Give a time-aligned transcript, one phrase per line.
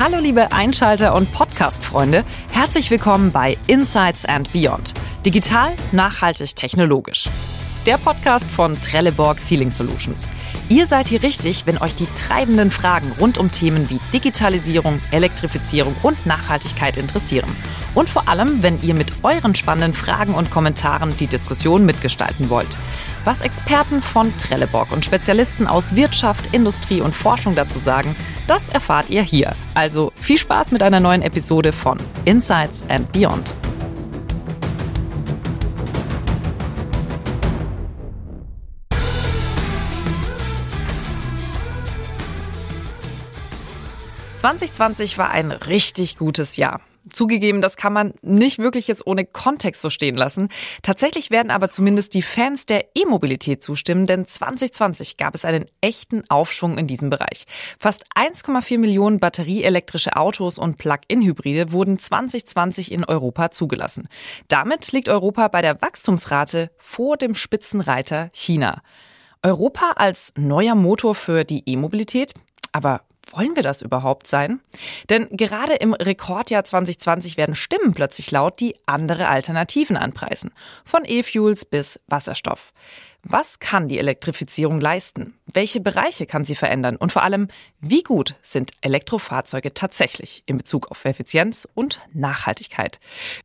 [0.00, 4.94] Hallo liebe Einschalter und Podcast-Freunde, herzlich willkommen bei Insights and Beyond.
[5.26, 7.28] Digital, nachhaltig, technologisch
[7.86, 10.30] der Podcast von Trelleborg Ceiling Solutions.
[10.68, 15.94] Ihr seid hier richtig, wenn euch die treibenden Fragen rund um Themen wie Digitalisierung, Elektrifizierung
[16.02, 17.50] und Nachhaltigkeit interessieren.
[17.94, 22.78] Und vor allem, wenn ihr mit euren spannenden Fragen und Kommentaren die Diskussion mitgestalten wollt.
[23.24, 28.14] Was Experten von Trelleborg und Spezialisten aus Wirtschaft, Industrie und Forschung dazu sagen,
[28.46, 29.54] das erfahrt ihr hier.
[29.74, 33.52] Also viel Spaß mit einer neuen Episode von Insights and Beyond.
[44.38, 46.80] 2020 war ein richtig gutes Jahr.
[47.12, 50.48] Zugegeben, das kann man nicht wirklich jetzt ohne Kontext so stehen lassen.
[50.82, 56.22] Tatsächlich werden aber zumindest die Fans der E-Mobilität zustimmen, denn 2020 gab es einen echten
[56.28, 57.46] Aufschwung in diesem Bereich.
[57.80, 64.06] Fast 1,4 Millionen batterieelektrische Autos und Plug-in-Hybride wurden 2020 in Europa zugelassen.
[64.46, 68.82] Damit liegt Europa bei der Wachstumsrate vor dem Spitzenreiter China.
[69.42, 72.34] Europa als neuer Motor für die E-Mobilität?
[72.70, 74.60] Aber wollen wir das überhaupt sein?
[75.08, 80.52] Denn gerade im Rekordjahr 2020 werden Stimmen plötzlich laut, die andere Alternativen anpreisen.
[80.84, 82.72] Von E-Fuels bis Wasserstoff.
[83.24, 85.34] Was kann die Elektrifizierung leisten?
[85.52, 86.96] Welche Bereiche kann sie verändern?
[86.96, 87.48] Und vor allem,
[87.80, 93.00] wie gut sind Elektrofahrzeuge tatsächlich in Bezug auf Effizienz und Nachhaltigkeit?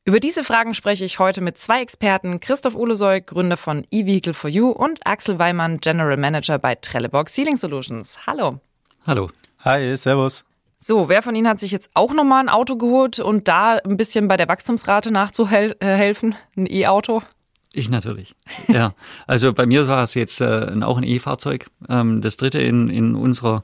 [0.05, 4.49] Über diese Fragen spreche ich heute mit zwei Experten, Christoph Uhlesoy, Gründer von eVehicle for
[4.49, 8.27] You und Axel Weimann, General Manager bei Trelleborg Ceiling Solutions.
[8.27, 8.59] Hallo.
[9.07, 9.29] Hallo.
[9.63, 10.43] Hi, servus.
[10.77, 13.95] So, wer von Ihnen hat sich jetzt auch nochmal ein Auto geholt und da ein
[13.95, 16.35] bisschen bei der Wachstumsrate nachzuhelfen?
[16.57, 17.21] Ein E-Auto?
[17.71, 18.35] Ich natürlich.
[18.67, 18.93] Ja,
[19.25, 23.15] also bei mir war es jetzt äh, auch ein E-Fahrzeug, ähm, das dritte in, in
[23.15, 23.63] unserer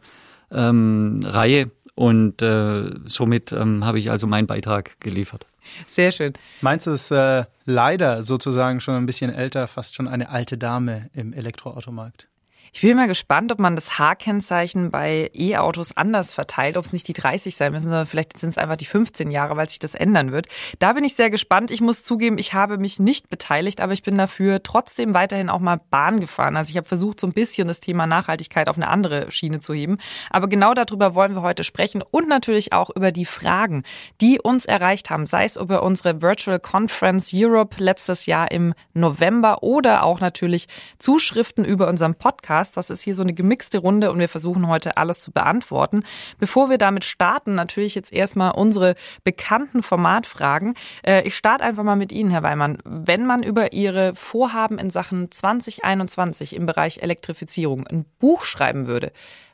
[0.51, 5.45] ähm, Reihe und äh, somit ähm, habe ich also meinen Beitrag geliefert.
[5.89, 6.31] Sehr schön.
[6.61, 11.33] Meins ist äh, leider sozusagen schon ein bisschen älter, fast schon eine alte Dame im
[11.33, 12.28] Elektroautomarkt.
[12.71, 17.07] Ich bin mal gespannt, ob man das H-Kennzeichen bei E-Autos anders verteilt, ob es nicht
[17.07, 19.95] die 30 sein müssen, sondern vielleicht sind es einfach die 15 Jahre, weil sich das
[19.95, 20.47] ändern wird.
[20.77, 21.71] Da bin ich sehr gespannt.
[21.71, 25.59] Ich muss zugeben, ich habe mich nicht beteiligt, aber ich bin dafür trotzdem weiterhin auch
[25.59, 26.55] mal Bahn gefahren.
[26.57, 29.73] Also ich habe versucht, so ein bisschen das Thema Nachhaltigkeit auf eine andere Schiene zu
[29.73, 29.97] heben.
[30.29, 33.83] Aber genau darüber wollen wir heute sprechen und natürlich auch über die Fragen,
[34.21, 39.63] die uns erreicht haben, sei es über unsere Virtual Conference Europe letztes Jahr im November
[39.63, 40.67] oder auch natürlich
[40.99, 42.58] Zuschriften über unseren Podcast.
[42.59, 42.77] Podcast.
[42.77, 46.03] Das ist hier so eine gemixte Runde und wir versuchen heute alles zu beantworten.
[46.39, 50.75] Bevor wir damit starten, natürlich jetzt erstmal unsere bekannten Formatfragen.
[51.03, 52.77] Äh, ich starte einfach mal mit Ihnen, Herr Weimann.
[52.83, 59.11] Wenn man über Ihre Vorhaben in Sachen 2021 im Bereich Elektrifizierung ein Buch schreiben würde,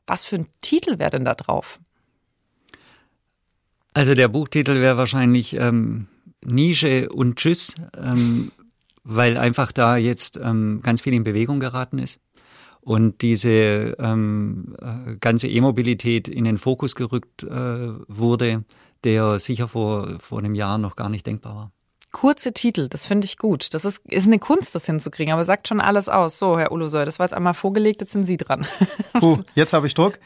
[0.08, 1.80] was für ein Titel wäre denn da drauf?
[3.94, 6.08] Also der Buchtitel wäre wahrscheinlich ähm,
[6.44, 8.52] Nische und Tschüss, ähm,
[9.04, 12.20] weil einfach da jetzt ähm, ganz viel in Bewegung geraten ist
[12.86, 18.64] und diese ähm, äh, ganze E-Mobilität in den Fokus gerückt äh, wurde,
[19.04, 21.72] der sicher vor, vor einem Jahr noch gar nicht denkbar war.
[22.12, 23.74] Kurze Titel, das finde ich gut.
[23.74, 26.38] Das ist, ist eine Kunst, das hinzukriegen, aber sagt schon alles aus.
[26.38, 28.68] So, Herr Ulusoy, das war jetzt einmal vorgelegt, jetzt sind Sie dran.
[29.20, 30.20] Puh, jetzt habe ich Druck.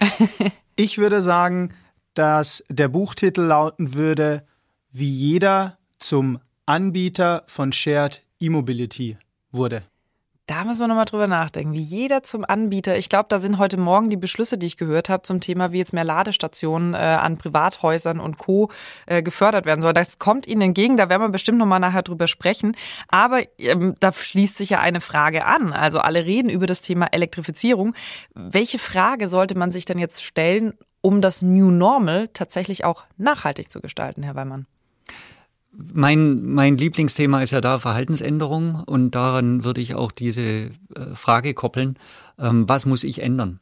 [0.75, 1.73] Ich würde sagen,
[2.13, 4.43] dass der Buchtitel lauten würde,
[4.91, 9.17] wie jeder zum Anbieter von Shared E-Mobility
[9.51, 9.83] wurde.
[10.49, 12.97] Da müssen wir nochmal drüber nachdenken, wie jeder zum Anbieter.
[12.97, 15.77] Ich glaube, da sind heute Morgen die Beschlüsse, die ich gehört habe, zum Thema, wie
[15.77, 18.67] jetzt mehr Ladestationen äh, an Privathäusern und Co.
[19.05, 19.93] Äh, gefördert werden soll.
[19.93, 22.75] Das kommt Ihnen entgegen, da werden wir bestimmt nochmal nachher drüber sprechen.
[23.09, 25.71] Aber ähm, da schließt sich ja eine Frage an.
[25.71, 27.93] Also alle reden über das Thema Elektrifizierung.
[28.33, 33.71] Welche Frage sollte man sich denn jetzt stellen, um das New Normal tatsächlich auch nachhaltig
[33.71, 34.65] zu gestalten, Herr Weimann?
[35.71, 40.71] Mein, mein Lieblingsthema ist ja da Verhaltensänderung und daran würde ich auch diese äh,
[41.13, 41.97] Frage koppeln,
[42.37, 43.59] ähm, was muss ich ändern?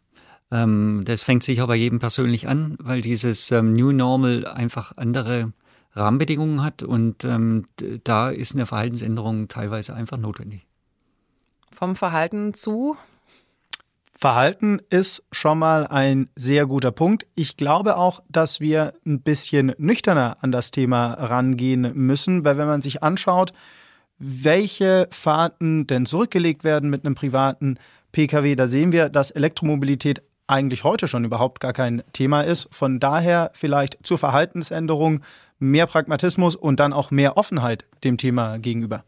[0.49, 5.51] Ähm, das fängt sicher bei jedem persönlich an, weil dieses ähm, New Normal einfach andere
[5.91, 7.65] Rahmenbedingungen hat und ähm,
[8.03, 10.65] da ist eine Verhaltensänderung teilweise einfach notwendig.
[11.71, 12.95] Vom Verhalten zu
[14.19, 17.27] Verhalten ist schon mal ein sehr guter Punkt.
[17.35, 22.65] Ich glaube auch, dass wir ein bisschen nüchterner an das Thema rangehen müssen, weil wenn
[22.65, 23.53] man sich anschaut,
[24.17, 27.77] welche Fahrten denn zurückgelegt werden mit einem privaten
[28.11, 32.69] Pkw, da sehen wir, dass Elektromobilität eigentlich heute schon überhaupt gar kein Thema ist.
[32.71, 35.21] Von daher vielleicht zur Verhaltensänderung
[35.59, 39.03] mehr Pragmatismus und dann auch mehr Offenheit dem Thema gegenüber.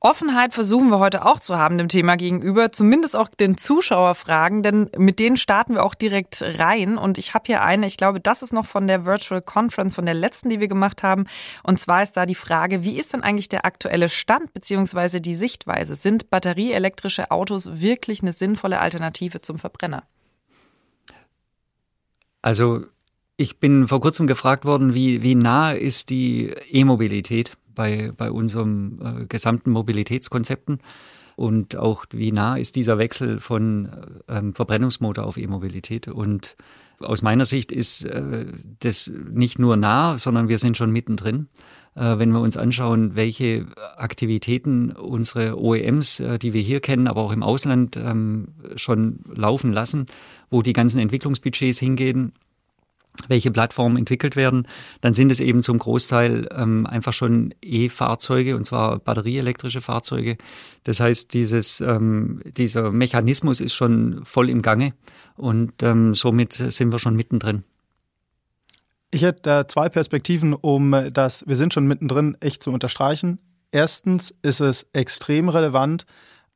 [0.00, 4.90] Offenheit versuchen wir heute auch zu haben dem Thema gegenüber, zumindest auch den Zuschauerfragen, denn
[4.96, 6.96] mit denen starten wir auch direkt rein.
[6.96, 10.06] Und ich habe hier eine, ich glaube, das ist noch von der Virtual Conference, von
[10.06, 11.26] der letzten, die wir gemacht haben.
[11.64, 15.34] Und zwar ist da die Frage, wie ist denn eigentlich der aktuelle Stand beziehungsweise die
[15.34, 15.96] Sichtweise?
[15.96, 20.04] Sind batterieelektrische Autos wirklich eine sinnvolle Alternative zum Verbrenner?
[22.40, 22.84] Also
[23.36, 28.98] ich bin vor kurzem gefragt worden, wie, wie nah ist die E-Mobilität bei, bei unserem
[29.00, 30.80] äh, gesamten Mobilitätskonzepten
[31.36, 33.88] und auch wie nah ist dieser Wechsel von
[34.26, 36.08] ähm, Verbrennungsmotor auf E-Mobilität.
[36.08, 36.56] Und
[36.98, 38.46] aus meiner Sicht ist äh,
[38.80, 41.46] das nicht nur nah, sondern wir sind schon mittendrin.
[41.94, 43.66] Äh, wenn wir uns anschauen, welche
[43.96, 49.72] Aktivitäten unsere OEMs, äh, die wir hier kennen, aber auch im Ausland ähm, schon laufen
[49.72, 50.06] lassen,
[50.50, 52.32] wo die ganzen Entwicklungsbudgets hingehen,
[53.26, 54.68] welche Plattformen entwickelt werden,
[55.00, 60.36] dann sind es eben zum Großteil ähm, einfach schon E-Fahrzeuge und zwar batterieelektrische Fahrzeuge.
[60.84, 64.94] Das heißt, dieses, ähm, dieser Mechanismus ist schon voll im Gange
[65.36, 67.64] und ähm, somit sind wir schon mittendrin.
[69.10, 73.38] Ich hätte zwei Perspektiven, um das, wir sind schon mittendrin, echt zu unterstreichen.
[73.72, 76.06] Erstens ist es extrem relevant,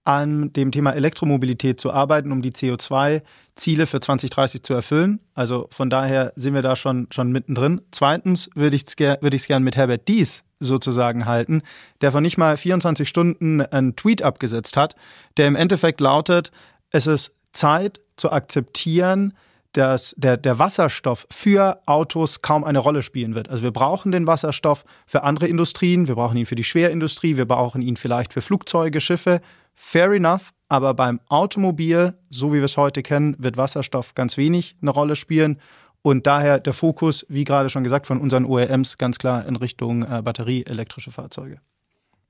[0.04, 5.20] an dem Thema Elektromobilität zu arbeiten, um die CO2-Ziele für 2030 zu erfüllen.
[5.34, 7.81] Also von daher sind wir da schon, schon mittendrin.
[7.93, 11.62] Zweitens würde ich es würde ich's mit Herbert Dies sozusagen halten,
[12.00, 14.96] der von nicht mal 24 Stunden einen Tweet abgesetzt hat,
[15.37, 16.50] der im Endeffekt lautet,
[16.90, 19.34] es ist Zeit zu akzeptieren,
[19.72, 23.48] dass der, der Wasserstoff für Autos kaum eine Rolle spielen wird.
[23.48, 27.46] Also wir brauchen den Wasserstoff für andere Industrien, wir brauchen ihn für die Schwerindustrie, wir
[27.46, 29.40] brauchen ihn vielleicht für Flugzeuge, Schiffe,
[29.84, 34.76] Fair enough, aber beim Automobil, so wie wir es heute kennen, wird Wasserstoff ganz wenig
[34.81, 35.61] eine Rolle spielen.
[36.02, 40.05] Und daher der Fokus, wie gerade schon gesagt, von unseren OEMs ganz klar in Richtung
[40.05, 41.61] äh, batterieelektrische Fahrzeuge.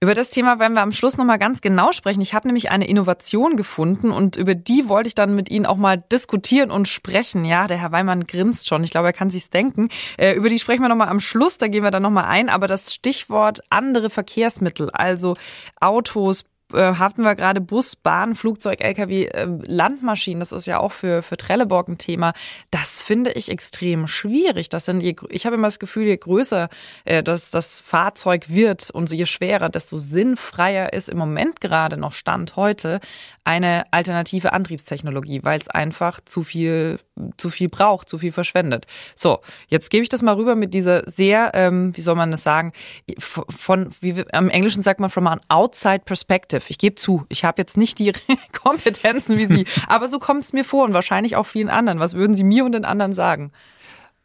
[0.01, 2.23] Über das Thema werden wir am Schluss nochmal ganz genau sprechen.
[2.23, 5.77] Ich habe nämlich eine Innovation gefunden und über die wollte ich dann mit Ihnen auch
[5.77, 7.45] mal diskutieren und sprechen.
[7.45, 8.83] Ja, der Herr Weimann grinst schon.
[8.83, 9.91] Ich glaube, er kann sich's denken.
[10.17, 12.49] Äh, über die sprechen wir nochmal am Schluss, da gehen wir dann nochmal ein.
[12.49, 15.37] Aber das Stichwort andere Verkehrsmittel, also
[15.79, 20.93] Autos, äh, hatten wir gerade Bus, Bahn, Flugzeug, LKW, äh, Landmaschinen, das ist ja auch
[20.93, 22.33] für, für Trelleborg ein Thema.
[22.71, 24.69] Das finde ich extrem schwierig.
[24.69, 26.69] Das sind, je, ich habe immer das Gefühl, je größer
[27.05, 32.13] äh, das, das Fahrzeug wird und je schwerer, desto sinnfreier ist im Moment gerade noch
[32.13, 33.01] Stand heute
[33.45, 36.99] eine alternative Antriebstechnologie, weil es einfach zu viel,
[37.37, 38.87] zu viel braucht, zu viel verschwendet.
[39.17, 42.43] So, jetzt gebe ich das mal rüber mit dieser sehr, ähm, wie soll man das
[42.43, 42.73] sagen,
[43.19, 46.71] von, wie wir, im Englischen sagt man from an outside perspective Begriff.
[46.71, 48.13] Ich gebe zu, ich habe jetzt nicht die
[48.53, 51.99] Kompetenzen wie Sie, aber so kommt es mir vor und wahrscheinlich auch vielen anderen.
[51.99, 53.53] Was würden Sie mir und den anderen sagen?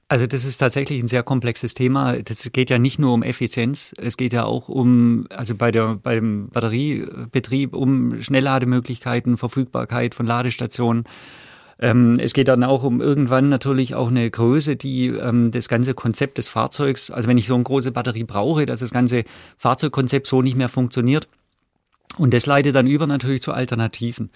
[0.09, 2.13] Also das ist tatsächlich ein sehr komplexes Thema.
[2.17, 5.95] Das geht ja nicht nur um Effizienz, es geht ja auch um, also bei der,
[5.95, 11.03] beim Batteriebetrieb um Schnelllademöglichkeiten, Verfügbarkeit von Ladestationen.
[11.79, 15.93] Ähm, es geht dann auch um irgendwann natürlich auch eine Größe, die ähm, das ganze
[15.93, 19.25] Konzept des Fahrzeugs, also wenn ich so eine große Batterie brauche, dass das ganze
[19.57, 21.27] Fahrzeugkonzept so nicht mehr funktioniert,
[22.17, 24.29] und das leitet dann über natürlich zu Alternativen.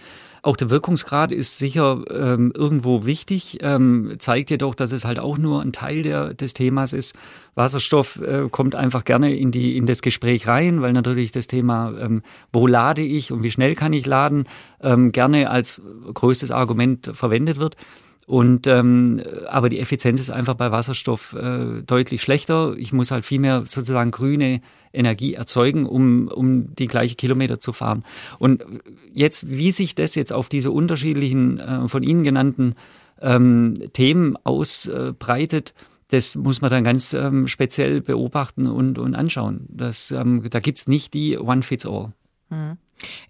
[0.44, 5.38] Auch der Wirkungsgrad ist sicher ähm, irgendwo wichtig, ähm, zeigt jedoch, dass es halt auch
[5.38, 7.14] nur ein Teil der, des Themas ist.
[7.54, 11.94] Wasserstoff äh, kommt einfach gerne in, die, in das Gespräch rein, weil natürlich das Thema,
[12.00, 14.46] ähm, wo lade ich und wie schnell kann ich laden,
[14.80, 15.80] ähm, gerne als
[16.12, 17.76] größtes Argument verwendet wird.
[18.26, 22.74] Und ähm, aber die Effizienz ist einfach bei Wasserstoff äh, deutlich schlechter.
[22.76, 24.60] Ich muss halt viel mehr sozusagen grüne
[24.92, 28.04] Energie erzeugen, um, um die gleiche Kilometer zu fahren.
[28.38, 28.64] Und
[29.12, 32.74] jetzt, wie sich das jetzt auf diese unterschiedlichen äh, von Ihnen genannten
[33.20, 35.74] ähm, Themen ausbreitet,
[36.08, 39.66] das muss man dann ganz ähm, speziell beobachten und, und anschauen.
[39.70, 42.12] Das, ähm, da gibt's nicht die One-Fits-All.
[42.50, 42.76] Mhm.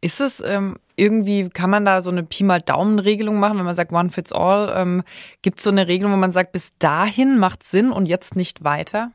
[0.00, 3.74] Ist es ähm, irgendwie, kann man da so eine Pi mal Daumen-Regelung machen, wenn man
[3.74, 4.72] sagt One Fits All?
[4.76, 5.02] Ähm,
[5.42, 8.64] Gibt es so eine Regelung, wo man sagt, bis dahin macht Sinn und jetzt nicht
[8.64, 9.12] weiter?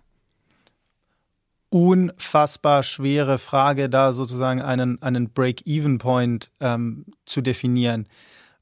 [1.69, 8.07] Unfassbar schwere Frage, da sozusagen einen, einen Break-Even-Point ähm, zu definieren.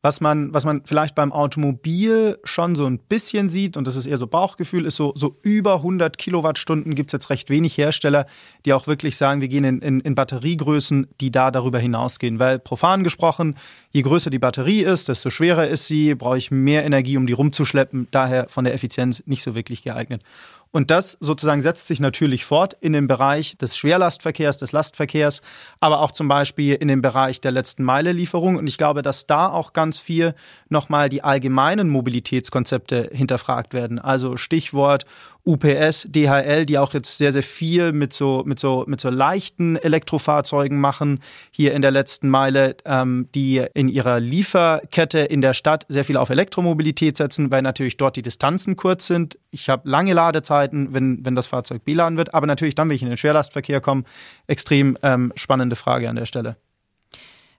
[0.05, 4.05] Was man, was man vielleicht beim Automobil schon so ein bisschen sieht, und das ist
[4.05, 8.27] eher so Bauchgefühl, ist so, so über 100 Kilowattstunden gibt es jetzt recht wenig Hersteller,
[8.65, 12.37] die auch wirklich sagen, wir gehen in, in, in Batteriegrößen, die da darüber hinausgehen.
[12.37, 13.55] Weil profan gesprochen,
[13.93, 17.33] je größer die Batterie ist, desto schwerer ist sie, brauche ich mehr Energie, um die
[17.33, 20.21] rumzuschleppen, daher von der Effizienz nicht so wirklich geeignet.
[20.75, 25.41] Und das sozusagen setzt sich natürlich fort in dem Bereich des Schwerlastverkehrs, des Lastverkehrs,
[25.79, 28.57] aber auch zum Beispiel in dem Bereich der letzten Meile Lieferung.
[28.57, 30.35] Und ich glaube, dass da auch ganz viel
[30.67, 33.99] nochmal die allgemeinen Mobilitätskonzepte hinterfragt werden.
[33.99, 35.05] Also Stichwort
[35.45, 39.75] UPS, DHL, die auch jetzt sehr, sehr viel mit so, mit so, mit so leichten
[39.75, 41.19] Elektrofahrzeugen machen,
[41.51, 46.17] hier in der letzten Meile, ähm, die in ihrer Lieferkette in der Stadt sehr viel
[46.17, 49.37] auf Elektromobilität setzen, weil natürlich dort die Distanzen kurz sind.
[49.51, 53.03] Ich habe lange Ladezeiten, wenn, wenn das Fahrzeug beladen wird, aber natürlich dann, wenn ich
[53.03, 54.03] in den Schwerlastverkehr komme,
[54.47, 56.57] extrem ähm, spannende Frage an der Stelle.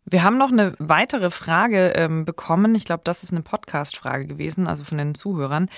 [0.09, 2.77] Wir haben noch eine weitere Frage ähm, bekommen.
[2.77, 5.69] Ich glaube, das ist eine Podcast-Frage gewesen, also von den Zuhörern.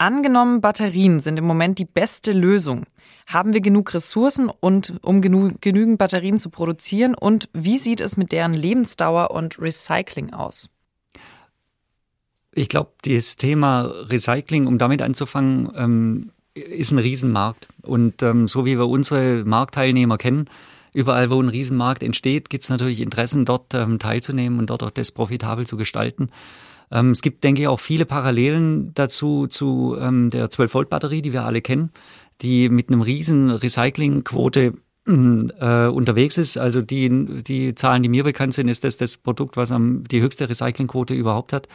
[0.00, 2.84] Angenommen, Batterien sind im Moment die beste Lösung.
[3.26, 7.14] Haben wir genug Ressourcen und um genü genügend Batterien zu produzieren?
[7.14, 10.70] Und wie sieht es mit deren Lebensdauer und Recycling aus?
[12.52, 17.68] Ich glaube, das Thema Recycling, um damit anzufangen, ähm, ist ein Riesenmarkt.
[17.82, 20.48] Und ähm, so wie wir unsere Marktteilnehmer kennen,
[20.94, 24.90] überall, wo ein Riesenmarkt entsteht, gibt es natürlich Interessen, dort ähm, teilzunehmen und dort auch
[24.90, 26.30] das profitabel zu gestalten.
[26.90, 31.44] Ähm, es gibt, denke ich, auch viele Parallelen dazu zu ähm, der 12-Volt-Batterie, die wir
[31.44, 31.90] alle kennen,
[32.42, 34.74] die mit einem riesen Recyclingquote
[35.06, 36.58] äh, unterwegs ist.
[36.58, 40.20] Also die, die Zahlen, die mir bekannt sind, ist das das Produkt, was am, die
[40.20, 41.68] höchste Recyclingquote überhaupt hat.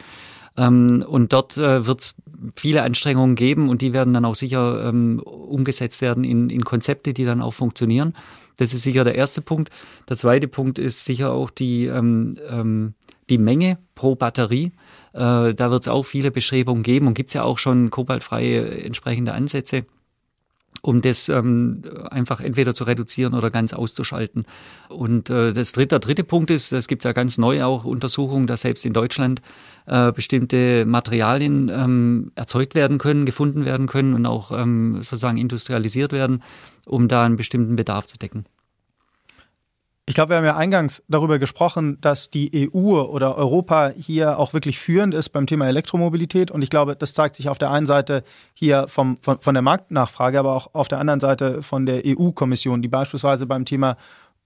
[0.56, 2.14] Ähm, und dort äh, wird es
[2.54, 7.12] viele Anstrengungen geben und die werden dann auch sicher ähm, umgesetzt werden in, in Konzepte,
[7.12, 8.14] die dann auch funktionieren.
[8.56, 9.70] Das ist sicher der erste Punkt.
[10.08, 12.94] Der zweite Punkt ist sicher auch die, ähm, ähm,
[13.30, 14.72] die Menge pro Batterie.
[15.12, 18.82] Äh, da wird es auch viele Bestrebungen geben und gibt es ja auch schon kobaltfreie
[18.82, 19.86] entsprechende Ansätze
[20.86, 24.46] um das ähm, einfach entweder zu reduzieren oder ganz auszuschalten.
[24.88, 28.62] Und äh, das dritte, dritte Punkt ist, das gibt ja ganz neu auch Untersuchungen, dass
[28.62, 29.42] selbst in Deutschland
[29.86, 36.12] äh, bestimmte Materialien ähm, erzeugt werden können, gefunden werden können und auch ähm, sozusagen industrialisiert
[36.12, 36.42] werden,
[36.86, 38.44] um da einen bestimmten Bedarf zu decken.
[40.08, 44.52] Ich glaube, wir haben ja eingangs darüber gesprochen, dass die EU oder Europa hier auch
[44.52, 46.52] wirklich führend ist beim Thema Elektromobilität.
[46.52, 48.22] Und ich glaube, das zeigt sich auf der einen Seite
[48.54, 52.82] hier vom, von, von der Marktnachfrage, aber auch auf der anderen Seite von der EU-Kommission,
[52.82, 53.96] die beispielsweise beim Thema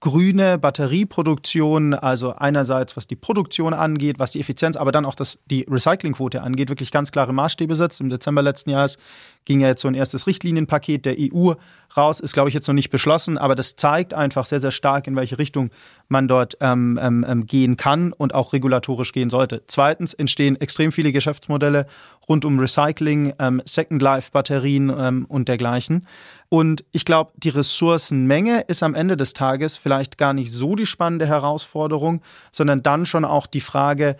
[0.01, 5.37] grüne Batterieproduktion, also einerseits was die Produktion angeht, was die Effizienz, aber dann auch das,
[5.45, 8.01] die Recyclingquote angeht, wirklich ganz klare Maßstäbe setzt.
[8.01, 8.97] Im Dezember letzten Jahres
[9.45, 11.53] ging ja jetzt so ein erstes Richtlinienpaket der EU
[11.97, 15.07] raus, ist glaube ich jetzt noch nicht beschlossen, aber das zeigt einfach sehr, sehr stark,
[15.07, 15.71] in welche Richtung
[16.07, 19.63] man dort ähm, ähm, ähm gehen kann und auch regulatorisch gehen sollte.
[19.67, 21.87] Zweitens entstehen extrem viele Geschäftsmodelle
[22.27, 26.07] rund um Recycling, ähm, Second Life Batterien ähm, und dergleichen.
[26.49, 30.85] Und ich glaube, die Ressourcenmenge ist am Ende des Tages vielleicht gar nicht so die
[30.85, 32.21] spannende Herausforderung,
[32.51, 34.17] sondern dann schon auch die Frage,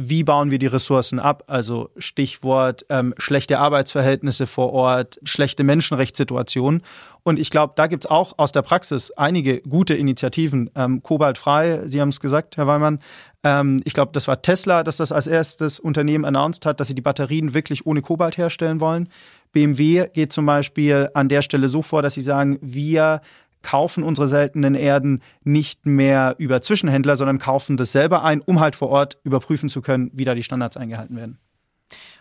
[0.00, 1.42] wie bauen wir die Ressourcen ab?
[1.48, 6.82] Also Stichwort ähm, schlechte Arbeitsverhältnisse vor Ort, schlechte Menschenrechtssituationen.
[7.24, 10.70] Und ich glaube, da gibt es auch aus der Praxis einige gute Initiativen.
[10.76, 13.00] Ähm, Kobaltfrei, Sie haben es gesagt, Herr Weimann.
[13.42, 16.94] Ähm, ich glaube, das war Tesla, das das als erstes Unternehmen announced hat, dass sie
[16.94, 19.08] die Batterien wirklich ohne Kobalt herstellen wollen.
[19.50, 23.20] BMW geht zum Beispiel an der Stelle so vor, dass sie sagen, wir
[23.62, 28.76] kaufen unsere seltenen Erden nicht mehr über Zwischenhändler, sondern kaufen das selber ein, um halt
[28.76, 31.38] vor Ort überprüfen zu können, wie da die Standards eingehalten werden.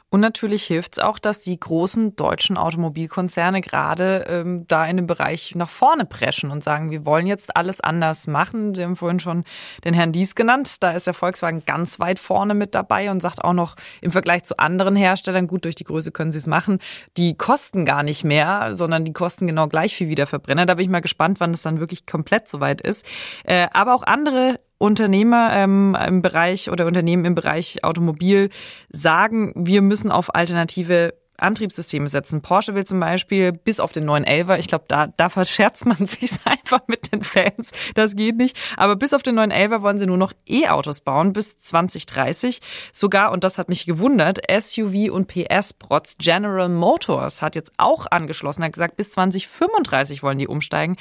[0.10, 5.08] Und natürlich hilft es auch, dass die großen deutschen Automobilkonzerne gerade ähm, da in dem
[5.08, 8.74] Bereich nach vorne preschen und sagen, wir wollen jetzt alles anders machen.
[8.74, 9.44] Sie haben vorhin schon
[9.84, 10.82] den Herrn Dies genannt.
[10.82, 14.46] Da ist der Volkswagen ganz weit vorne mit dabei und sagt auch noch im Vergleich
[14.46, 16.80] zu anderen Herstellern, gut, durch die Größe können sie es machen,
[17.18, 20.66] die kosten gar nicht mehr, sondern die kosten genau gleich viel wie der Verbrenner.
[20.66, 23.06] Da bin ich mal gespannt, wann es dann wirklich komplett soweit ist.
[23.44, 28.50] Äh, aber auch andere Unternehmer ähm, im Bereich oder Unternehmen im Bereich Automobil
[28.90, 32.42] sagen, wir müssen auf alternative Antriebssysteme setzen.
[32.42, 36.06] Porsche will zum Beispiel bis auf den neuen Elver, ich glaube, da, da verscherzt man
[36.06, 40.00] sich einfach mit den Fans, das geht nicht, aber bis auf den neuen Elver wollen
[40.00, 42.60] sie nur noch E-Autos bauen bis 2030.
[42.92, 48.64] Sogar, und das hat mich gewundert, SUV und PS-Protz General Motors hat jetzt auch angeschlossen,
[48.64, 50.98] hat gesagt, bis 2035 wollen die umsteigen.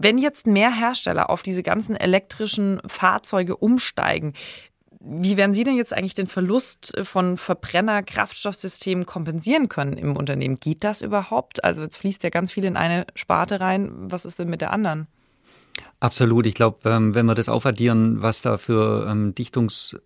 [0.00, 4.34] Wenn jetzt mehr Hersteller auf diese ganzen elektrischen Fahrzeuge umsteigen,
[5.00, 10.60] wie werden Sie denn jetzt eigentlich den Verlust von Verbrenner-Kraftstoffsystemen kompensieren können im Unternehmen?
[10.60, 11.64] Geht das überhaupt?
[11.64, 13.90] Also jetzt fließt ja ganz viel in eine Sparte rein.
[13.92, 15.08] Was ist denn mit der anderen?
[16.00, 16.46] Absolut.
[16.46, 20.00] Ich glaube, ähm, wenn wir das aufaddieren, was da für ähm, Dichtungs äh,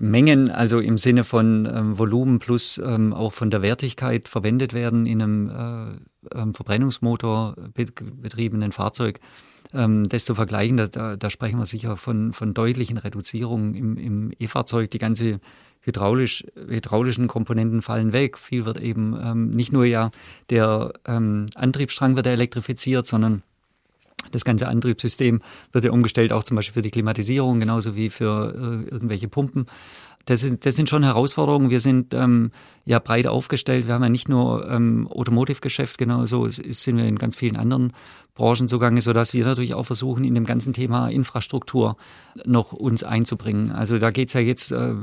[0.00, 5.06] Mengen, also im Sinne von ähm, Volumen plus ähm, auch von der Wertigkeit verwendet werden
[5.06, 9.20] in einem äh, ähm, Verbrennungsmotor betriebenen Fahrzeug,
[9.72, 14.32] ähm, das zu vergleichen, da, da sprechen wir sicher von, von deutlichen Reduzierungen im, im
[14.38, 14.90] E-Fahrzeug.
[14.90, 15.40] Die ganze
[15.80, 18.38] hydraulisch, hydraulischen Komponenten fallen weg.
[18.38, 20.10] Viel wird eben ähm, nicht nur ja
[20.50, 23.42] der ähm, Antriebsstrang wird elektrifiziert, sondern
[24.30, 25.40] das ganze Antriebssystem
[25.72, 29.66] wird ja umgestellt, auch zum Beispiel für die Klimatisierung, genauso wie für äh, irgendwelche Pumpen.
[30.24, 31.70] das sind, das sind schon Herausforderungen.
[31.70, 32.50] Wir sind ähm,
[32.88, 33.86] ja breit aufgestellt.
[33.86, 37.92] Wir haben ja nicht nur ähm, Automotive-Geschäft, genauso sind wir in ganz vielen anderen
[38.34, 41.96] Branchen zugange, sodass wir natürlich auch versuchen, in dem ganzen Thema Infrastruktur
[42.46, 43.72] noch uns einzubringen.
[43.72, 44.94] Also da geht's ja jetzt, äh,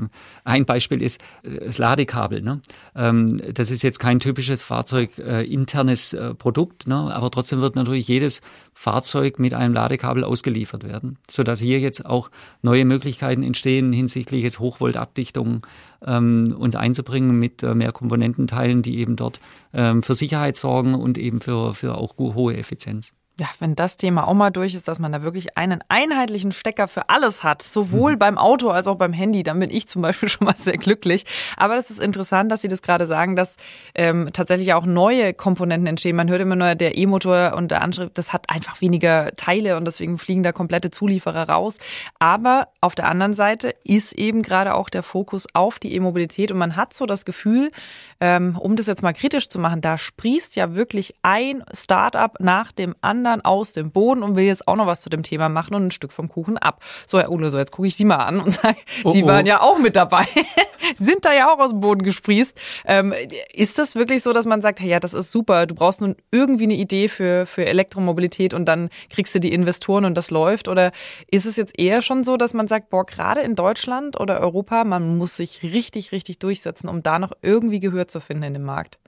[0.42, 2.42] ein Beispiel ist äh, das Ladekabel.
[2.42, 2.60] Ne?
[2.96, 6.96] Ähm, das ist jetzt kein typisches Fahrzeug äh, internes äh, Produkt, ne?
[6.96, 8.40] aber trotzdem wird natürlich jedes
[8.72, 12.30] Fahrzeug mit einem Ladekabel ausgeliefert werden, sodass hier jetzt auch
[12.62, 15.64] neue Möglichkeiten entstehen hinsichtlich jetzt Hochvoltabdichtung
[16.06, 19.40] ähm, uns einzubringen mit äh, mehr Komponententeilen, die eben dort
[19.72, 24.26] ähm, für Sicherheit sorgen und eben für, für auch hohe Effizienz ja, wenn das Thema
[24.26, 28.14] auch mal durch ist, dass man da wirklich einen einheitlichen Stecker für alles hat, sowohl
[28.14, 28.18] mhm.
[28.18, 31.24] beim Auto als auch beim Handy, dann bin ich zum Beispiel schon mal sehr glücklich.
[31.58, 33.56] Aber das ist interessant, dass Sie das gerade sagen, dass
[33.94, 36.16] ähm, tatsächlich auch neue Komponenten entstehen.
[36.16, 39.84] Man hört immer nur, der E-Motor und der Antrieb, das hat einfach weniger Teile und
[39.84, 41.76] deswegen fliegen da komplette Zulieferer raus.
[42.18, 46.58] Aber auf der anderen Seite ist eben gerade auch der Fokus auf die E-Mobilität und
[46.58, 47.70] man hat so das Gefühl,
[48.20, 52.72] ähm, um das jetzt mal kritisch zu machen, da sprießt ja wirklich ein Startup nach
[52.72, 55.74] dem anderen aus dem Boden und will jetzt auch noch was zu dem Thema machen
[55.74, 56.82] und ein Stück vom Kuchen ab.
[57.06, 59.46] So, Herr Uhle, so jetzt gucke ich Sie mal an und sage, oh, Sie waren
[59.46, 60.26] ja auch mit dabei,
[60.98, 62.58] sind da ja auch aus dem Boden gesprießt.
[62.86, 63.14] Ähm,
[63.52, 66.16] ist das wirklich so, dass man sagt, hey, ja, das ist super, du brauchst nun
[66.30, 70.68] irgendwie eine Idee für, für Elektromobilität und dann kriegst du die Investoren und das läuft?
[70.68, 70.92] Oder
[71.30, 74.84] ist es jetzt eher schon so, dass man sagt, boah, gerade in Deutschland oder Europa,
[74.84, 78.64] man muss sich richtig, richtig durchsetzen, um da noch irgendwie Gehör zu finden in dem
[78.64, 78.98] Markt?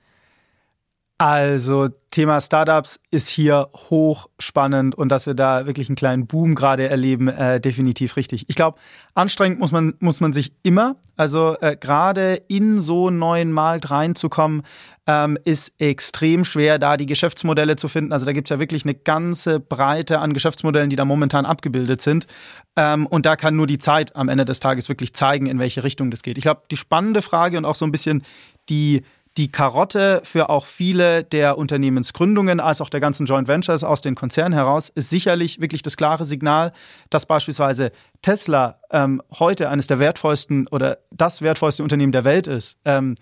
[1.21, 6.89] Also Thema Startups ist hier hochspannend und dass wir da wirklich einen kleinen Boom gerade
[6.89, 8.45] erleben, äh, definitiv richtig.
[8.49, 8.79] Ich glaube,
[9.15, 10.95] anstrengend muss man, muss man sich immer.
[11.17, 14.63] Also äh, gerade in so einen neuen Markt reinzukommen,
[15.09, 18.13] ähm, ist extrem schwer, da die Geschäftsmodelle zu finden.
[18.13, 22.01] Also da gibt es ja wirklich eine ganze Breite an Geschäftsmodellen, die da momentan abgebildet
[22.01, 22.29] sind.
[22.77, 25.83] Ähm, und da kann nur die Zeit am Ende des Tages wirklich zeigen, in welche
[25.83, 26.39] Richtung das geht.
[26.39, 28.23] Ich glaube, die spannende Frage und auch so ein bisschen
[28.69, 29.03] die
[29.39, 34.17] die Karotte für auch viele der Unternehmensgründungen als auch der ganzen Joint Ventures aus den
[34.17, 36.73] Konzernen heraus ist sicherlich wirklich das klare Signal,
[37.09, 42.79] dass beispielsweise Tesla ähm, heute eines der wertvollsten oder das wertvollste Unternehmen der Welt ist.
[42.85, 43.15] Ähm,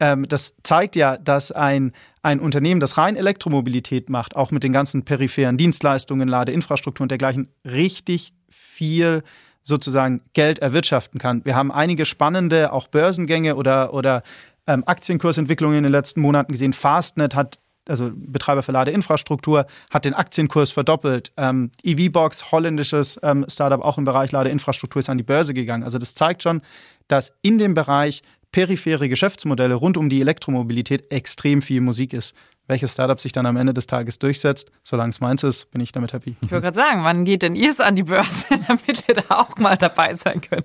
[0.00, 4.72] ähm, das zeigt ja, dass ein, ein Unternehmen, das rein Elektromobilität macht, auch mit den
[4.72, 9.22] ganzen peripheren Dienstleistungen, Ladeinfrastruktur und dergleichen, richtig viel
[9.62, 11.44] sozusagen Geld erwirtschaften kann.
[11.44, 14.22] Wir haben einige spannende auch Börsengänge oder, oder
[14.66, 16.72] ähm, Aktienkursentwicklungen in den letzten Monaten gesehen.
[16.72, 21.32] Fastnet hat also Betreiber für Ladeinfrastruktur, hat den Aktienkurs verdoppelt.
[21.36, 25.82] Ähm, EVBox, holländisches ähm, Startup, auch im Bereich Ladeinfrastruktur, ist an die Börse gegangen.
[25.82, 26.62] Also das zeigt schon,
[27.08, 32.34] dass in dem Bereich periphere Geschäftsmodelle rund um die Elektromobilität extrem viel Musik ist
[32.70, 34.70] welches Startup sich dann am Ende des Tages durchsetzt.
[34.82, 36.36] Solange es meins ist, bin ich damit happy.
[36.40, 39.34] Ich wollte gerade sagen, wann geht denn ihr es an die Börse, damit wir da
[39.34, 40.64] auch mal dabei sein können?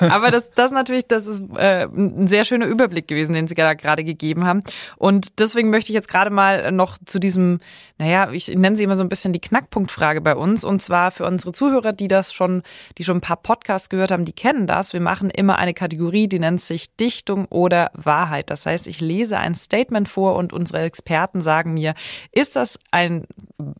[0.00, 3.74] Aber das, das natürlich, das ist äh, ein sehr schöner Überblick gewesen, den Sie da
[3.74, 4.62] gerade gegeben haben.
[4.96, 7.58] Und deswegen möchte ich jetzt gerade mal noch zu diesem,
[7.98, 10.64] naja, ich nenne sie immer so ein bisschen die Knackpunktfrage bei uns.
[10.64, 12.62] Und zwar für unsere Zuhörer, die das schon,
[12.96, 14.92] die schon ein paar Podcasts gehört haben, die kennen das.
[14.92, 18.50] Wir machen immer eine Kategorie, die nennt sich Dichtung oder Wahrheit.
[18.50, 21.94] Das heißt, ich lese ein Statement vor und unsere Experten Experten sagen mir,
[22.32, 23.24] ist das ein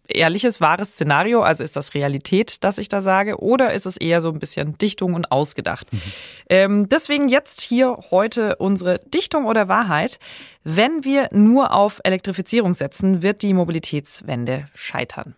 [0.08, 1.42] ehrliches, wahres Szenario?
[1.42, 3.38] Also ist das Realität, das ich da sage?
[3.40, 5.92] Oder ist es eher so ein bisschen Dichtung und ausgedacht?
[5.92, 6.00] Mhm.
[6.48, 10.18] Ähm, deswegen jetzt hier heute unsere Dichtung oder Wahrheit.
[10.62, 15.34] Wenn wir nur auf Elektrifizierung setzen, wird die Mobilitätswende scheitern.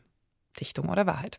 [0.60, 1.38] Dichtung oder Wahrheit?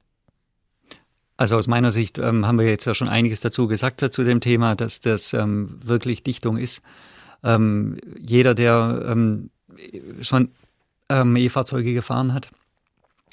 [1.38, 4.42] Also aus meiner Sicht ähm, haben wir jetzt ja schon einiges dazu gesagt zu dem
[4.42, 6.82] Thema, dass das ähm, wirklich Dichtung ist.
[7.44, 9.52] Ähm, jeder, der ähm,
[10.22, 10.50] schon
[11.10, 12.50] ähm, E-Fahrzeuge gefahren hat,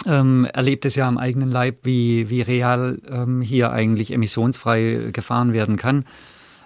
[0.06, 5.52] ähm, erlebt es ja am eigenen Leib, wie, wie real ähm, hier eigentlich emissionsfrei gefahren
[5.52, 6.04] werden kann.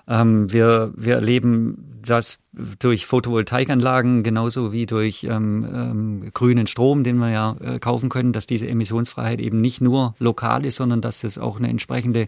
[0.09, 2.39] Ähm, wir, wir erleben das
[2.79, 8.33] durch Photovoltaikanlagen genauso wie durch ähm, ähm, grünen Strom, den wir ja äh, kaufen können,
[8.33, 12.27] dass diese Emissionsfreiheit eben nicht nur lokal ist, sondern dass das auch eine entsprechende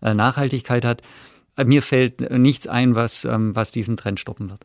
[0.00, 1.02] äh, Nachhaltigkeit hat.
[1.56, 4.64] Äh, mir fällt nichts ein, was, ähm, was diesen Trend stoppen wird.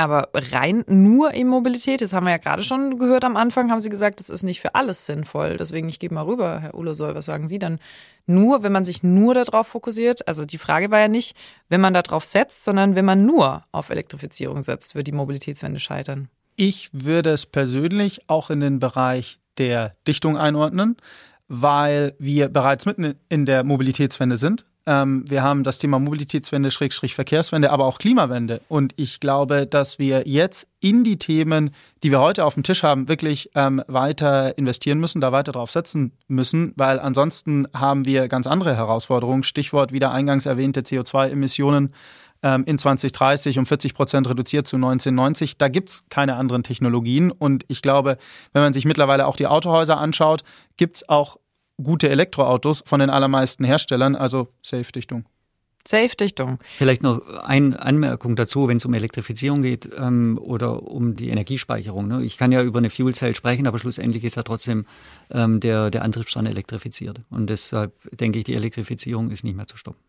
[0.00, 3.90] Aber rein nur E-Mobilität, das haben wir ja gerade schon gehört am Anfang, haben Sie
[3.90, 5.58] gesagt, das ist nicht für alles sinnvoll.
[5.58, 7.78] Deswegen, ich gebe mal rüber, Herr Ulesoll, was sagen Sie dann?
[8.26, 11.36] Nur, wenn man sich nur darauf fokussiert, also die Frage war ja nicht,
[11.68, 16.28] wenn man darauf setzt, sondern wenn man nur auf Elektrifizierung setzt, wird die Mobilitätswende scheitern.
[16.56, 20.96] Ich würde es persönlich auch in den Bereich der Dichtung einordnen,
[21.46, 24.64] weil wir bereits mitten in der Mobilitätswende sind.
[24.86, 28.60] Ähm, wir haben das Thema Mobilitätswende, Schrägstrich Verkehrswende, aber auch Klimawende.
[28.68, 31.70] Und ich glaube, dass wir jetzt in die Themen,
[32.02, 35.70] die wir heute auf dem Tisch haben, wirklich ähm, weiter investieren müssen, da weiter drauf
[35.70, 39.42] setzen müssen, weil ansonsten haben wir ganz andere Herausforderungen.
[39.42, 41.92] Stichwort wieder eingangs erwähnte CO2-Emissionen
[42.42, 45.58] ähm, in 2030 um 40 Prozent reduziert zu 1990.
[45.58, 47.30] Da gibt es keine anderen Technologien.
[47.30, 48.16] Und ich glaube,
[48.52, 50.42] wenn man sich mittlerweile auch die Autohäuser anschaut,
[50.76, 51.36] gibt es auch
[51.82, 55.24] gute Elektroautos von den allermeisten Herstellern, also Safe-Dichtung.
[55.86, 56.58] Safe-Dichtung.
[56.76, 62.06] Vielleicht noch eine Anmerkung dazu, wenn es um Elektrifizierung geht ähm, oder um die Energiespeicherung.
[62.06, 62.22] Ne?
[62.22, 64.84] Ich kann ja über eine Fuel Cell sprechen, aber schlussendlich ist ja trotzdem
[65.30, 67.22] ähm, der, der Antriebsstrang elektrifiziert.
[67.30, 70.00] Und deshalb denke ich, die Elektrifizierung ist nicht mehr zu stoppen.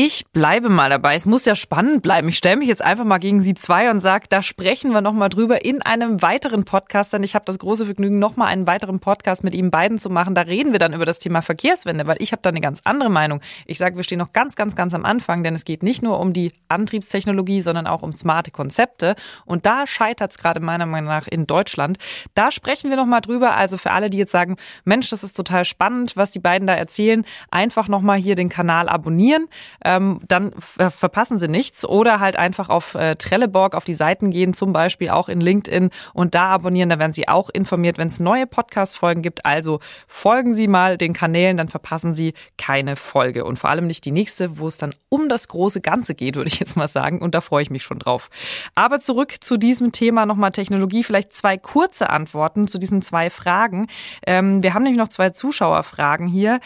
[0.00, 1.16] Ich bleibe mal dabei.
[1.16, 2.28] Es muss ja spannend bleiben.
[2.28, 5.28] Ich stelle mich jetzt einfach mal gegen Sie zwei und sage, da sprechen wir nochmal
[5.28, 7.12] drüber in einem weiteren Podcast.
[7.12, 10.36] Denn ich habe das große Vergnügen, nochmal einen weiteren Podcast mit Ihnen beiden zu machen.
[10.36, 13.10] Da reden wir dann über das Thema Verkehrswende, weil ich habe da eine ganz andere
[13.10, 13.40] Meinung.
[13.66, 16.20] Ich sage, wir stehen noch ganz, ganz, ganz am Anfang, denn es geht nicht nur
[16.20, 19.16] um die Antriebstechnologie, sondern auch um smarte Konzepte.
[19.46, 21.98] Und da scheitert es gerade meiner Meinung nach in Deutschland.
[22.34, 23.56] Da sprechen wir nochmal drüber.
[23.56, 26.74] Also für alle, die jetzt sagen, Mensch, das ist total spannend, was die beiden da
[26.74, 29.48] erzählen, einfach nochmal hier den Kanal abonnieren
[29.88, 31.86] ähm, dann verpassen sie nichts.
[31.86, 35.88] Oder halt einfach auf äh, Trelleborg auf die Seiten gehen, zum Beispiel auch in LinkedIn
[36.12, 36.90] und da abonnieren.
[36.90, 39.46] Da werden Sie auch informiert, wenn es neue Podcast-Folgen gibt.
[39.46, 43.46] Also folgen Sie mal den Kanälen, dann verpassen Sie keine Folge.
[43.46, 46.48] Und vor allem nicht die nächste, wo es dann um das große Ganze geht, würde
[46.48, 47.22] ich jetzt mal sagen.
[47.22, 48.28] Und da freue ich mich schon drauf.
[48.74, 51.02] Aber zurück zu diesem Thema nochmal Technologie.
[51.02, 53.86] Vielleicht zwei kurze Antworten zu diesen zwei Fragen.
[54.26, 56.60] Ähm, wir haben nämlich noch zwei Zuschauerfragen hier.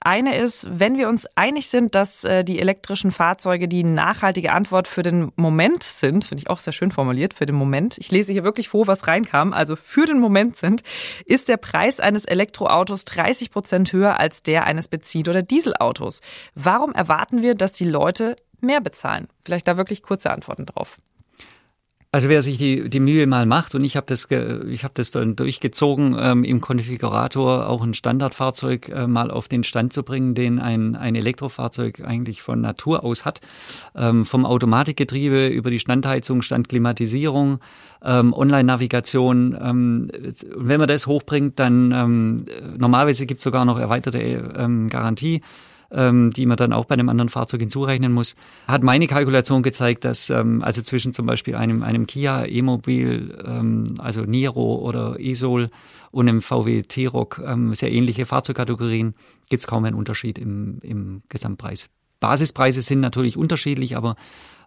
[0.00, 4.88] Eine ist, wenn wir uns einig sind, dass äh, die elektrischen Fahrzeuge die nachhaltige Antwort
[4.88, 7.98] für den Moment sind, finde ich auch sehr schön formuliert, für den Moment.
[7.98, 10.82] Ich lese hier wirklich vor, was reinkam, also für den Moment sind,
[11.24, 16.20] ist der Preis eines Elektroautos 30 Prozent höher als der eines Benzin- oder Dieselautos.
[16.54, 19.28] Warum erwarten wir, dass die Leute mehr bezahlen?
[19.44, 20.98] Vielleicht da wirklich kurze Antworten drauf.
[22.18, 24.26] Also wer sich die, die Mühe mal macht, und ich habe das,
[24.68, 29.62] ich hab das dann durchgezogen, ähm, im Konfigurator auch ein Standardfahrzeug äh, mal auf den
[29.62, 33.40] Stand zu bringen, den ein, ein Elektrofahrzeug eigentlich von Natur aus hat.
[33.94, 37.60] Ähm, vom Automatikgetriebe über die Standheizung, Standklimatisierung,
[38.02, 39.56] ähm, Online-Navigation.
[39.62, 40.10] Ähm,
[40.56, 42.44] wenn man das hochbringt, dann ähm,
[42.76, 45.40] normalerweise gibt es sogar noch erweiterte ähm, Garantie
[45.90, 50.04] ähm, die man dann auch bei einem anderen Fahrzeug hinzurechnen muss, hat meine Kalkulation gezeigt,
[50.04, 55.68] dass ähm, also zwischen zum Beispiel einem, einem Kia E-Mobil, ähm, also Niro oder E-Sol
[56.10, 59.14] und einem VW T-Roc, ähm, sehr ähnliche Fahrzeugkategorien,
[59.48, 61.88] gibt es kaum einen Unterschied im, im Gesamtpreis.
[62.20, 64.16] Basispreise sind natürlich unterschiedlich, aber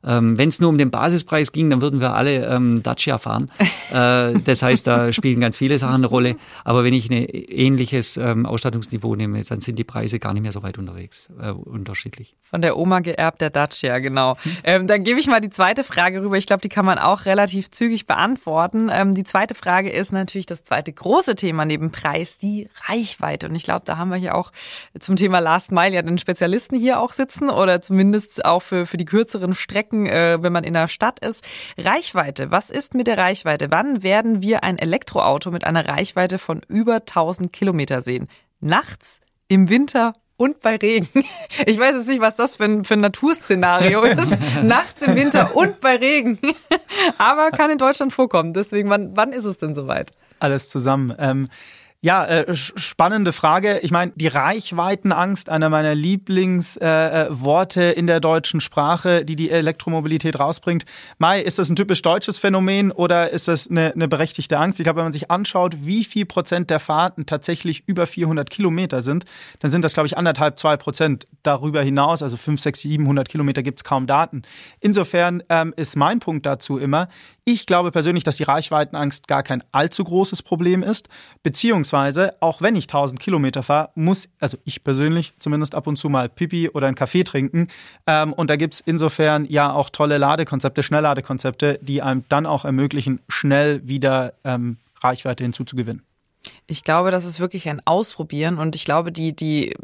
[0.04, 3.52] ähm, Wenn es nur um den Basispreis ging, dann würden wir alle ähm, Dacia fahren.
[3.92, 6.36] äh, das heißt, da spielen ganz viele Sachen eine Rolle.
[6.64, 10.52] Aber wenn ich ein ähnliches ähm, Ausstattungsniveau nehme, dann sind die Preise gar nicht mehr
[10.52, 12.36] so weit unterwegs, äh, unterschiedlich.
[12.50, 14.38] Von der Oma geerbt, der Dacia, genau.
[14.64, 16.38] Ähm, dann gebe ich mal die zweite Frage rüber.
[16.38, 18.90] Ich glaube, die kann man auch relativ zügig beantworten.
[18.92, 23.48] Ähm, die zweite Frage ist natürlich das zweite große Thema neben Preis, die Reichweite.
[23.48, 24.52] Und ich glaube, da haben wir hier auch
[25.00, 28.98] zum Thema Last Mile ja den Spezialisten hier auch sitzen oder zumindest auch für, für
[28.98, 31.44] die kürzeren Strecken Strecken, äh, wenn man in der Stadt ist.
[31.78, 32.52] Reichweite.
[32.52, 33.68] Was ist mit der Reichweite?
[33.70, 38.28] Wann werden wir ein Elektroauto mit einer Reichweite von über 1000 Kilometer sehen?
[38.60, 41.08] Nachts, im Winter und bei Regen.
[41.66, 44.38] Ich weiß jetzt nicht, was das für ein, für ein Naturszenario ist.
[44.64, 46.40] Nachts im Winter und bei Regen.
[47.18, 48.54] Aber kann in Deutschland vorkommen.
[48.54, 50.14] Deswegen, wann, wann ist es denn soweit?
[50.40, 51.14] Alles zusammen.
[51.20, 51.48] Ähm
[52.04, 53.78] ja, äh, spannende Frage.
[53.84, 59.52] Ich meine, die Reichweitenangst, einer meiner Lieblingsworte äh, äh in der deutschen Sprache, die die
[59.52, 60.86] Elektromobilität rausbringt.
[61.20, 64.80] Mai, ist das ein typisch deutsches Phänomen oder ist das eine, eine berechtigte Angst?
[64.80, 69.04] Ich glaube, wenn man sich anschaut, wie viel Prozent der Fahrten tatsächlich über 400 Kilometer
[69.04, 69.26] sind,
[69.60, 71.28] dann sind das, glaube ich, anderthalb, zwei Prozent.
[71.44, 74.42] Darüber hinaus, also 5, 6, 700 Kilometer gibt es kaum Daten.
[74.80, 77.10] Insofern ähm, ist mein Punkt dazu immer,
[77.54, 81.10] ich glaube persönlich, dass die Reichweitenangst gar kein allzu großes Problem ist,
[81.44, 86.10] beziehungsweise auch wenn ich 1000 Kilometer fahre, muss, also ich persönlich zumindest ab und zu
[86.10, 87.68] mal Pipi oder einen Kaffee trinken.
[88.08, 92.66] Ähm, und da gibt es insofern ja auch tolle Ladekonzepte, Schnellladekonzepte, die einem dann auch
[92.66, 96.04] ermöglichen, schnell wieder ähm, Reichweite hinzuzugewinnen.
[96.68, 99.76] Ich glaube, das ist wirklich ein Ausprobieren und ich glaube, die, die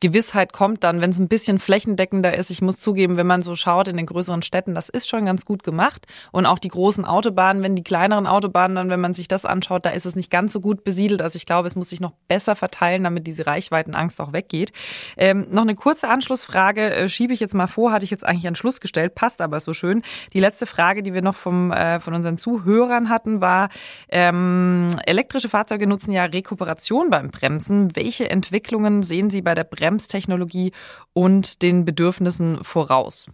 [0.00, 2.50] Gewissheit kommt dann, wenn es ein bisschen flächendeckender ist.
[2.50, 5.44] Ich muss zugeben, wenn man so schaut in den größeren Städten, das ist schon ganz
[5.44, 6.06] gut gemacht.
[6.32, 9.84] Und auch die großen Autobahnen, wenn die kleineren Autobahnen dann, wenn man sich das anschaut,
[9.84, 11.20] da ist es nicht ganz so gut besiedelt.
[11.20, 14.72] Also ich glaube, es muss sich noch besser verteilen, damit diese Reichweitenangst auch weggeht.
[15.18, 18.48] Ähm, noch eine kurze Anschlussfrage äh, schiebe ich jetzt mal vor, hatte ich jetzt eigentlich
[18.48, 20.02] an Schluss gestellt, passt aber so schön.
[20.32, 23.68] Die letzte Frage, die wir noch vom, äh, von unseren Zuhörern hatten, war,
[24.08, 27.94] ähm, elektrische Fahrzeuge nutzen ja Rekuperation beim Bremsen.
[27.94, 30.72] Welche Entwicklungen sehen Sie bei der Bremse Bremstechnologie
[31.12, 33.26] und den Bedürfnissen voraus.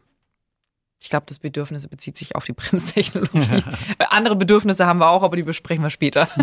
[1.02, 3.62] Ich glaube, das Bedürfnisse bezieht sich auf die Bremstechnologie.
[4.10, 6.28] Andere Bedürfnisse haben wir auch, aber die besprechen wir später.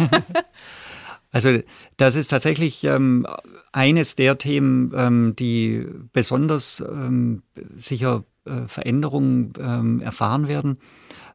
[1.36, 1.58] Also
[1.98, 3.26] das ist tatsächlich ähm,
[3.72, 7.42] eines der Themen, ähm, die besonders ähm,
[7.76, 10.78] sicher äh, Veränderungen ähm, erfahren werden.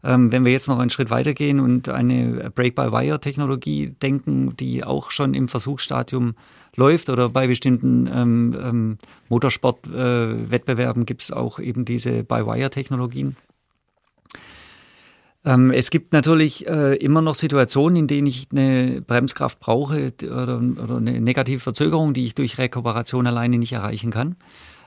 [0.05, 5.35] Ähm, wenn wir jetzt noch einen Schritt weitergehen und eine Break-by-Wire-Technologie denken, die auch schon
[5.35, 6.35] im Versuchsstadium
[6.77, 13.37] läuft oder bei bestimmten ähm, ähm, Motorsportwettbewerben äh, gibt es auch eben diese By-Wire-Technologien.
[15.45, 20.61] Ähm, es gibt natürlich äh, immer noch Situationen, in denen ich eine Bremskraft brauche oder,
[20.61, 24.37] oder eine negative Verzögerung, die ich durch Rekuperation alleine nicht erreichen kann.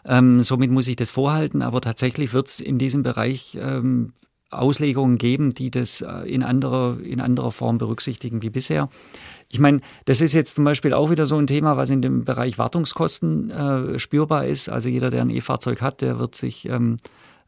[0.06, 4.14] Ähm, somit muss ich das vorhalten, aber tatsächlich wird es in diesem Bereich ähm,
[4.52, 8.90] Auslegungen geben, die das äh, in anderer, in anderer Form berücksichtigen wie bisher.
[9.50, 12.24] Ich meine, das ist jetzt zum Beispiel auch wieder so ein Thema, was in dem
[12.24, 14.70] Bereich Wartungskosten äh, spürbar ist.
[14.70, 16.98] Also jeder, der ein E-Fahrzeug hat, der wird sich ähm,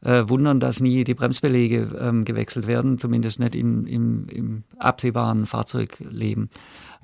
[0.02, 5.46] äh, wundern, dass nie die Bremsbeläge ähm, gewechselt werden, zumindest nicht in, im, im absehbaren
[5.46, 6.50] Fahrzeugleben.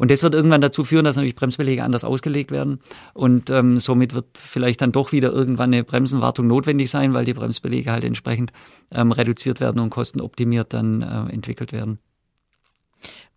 [0.00, 2.78] Und das wird irgendwann dazu führen, dass natürlich Bremsbeläge anders ausgelegt werden.
[3.12, 7.34] Und ähm, somit wird vielleicht dann doch wieder irgendwann eine Bremsenwartung notwendig sein, weil die
[7.34, 8.50] Bremsbeläge halt entsprechend
[8.92, 11.98] ähm, reduziert werden und kostenoptimiert dann äh, entwickelt werden